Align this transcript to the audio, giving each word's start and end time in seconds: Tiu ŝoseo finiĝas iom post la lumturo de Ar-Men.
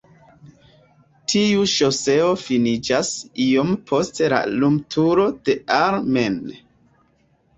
Tiu 1.31 1.65
ŝoseo 1.73 2.29
finiĝas 2.45 3.11
iom 3.47 3.75
post 3.91 4.21
la 4.35 4.39
lumturo 4.63 5.27
de 5.49 5.55
Ar-Men. 5.77 6.41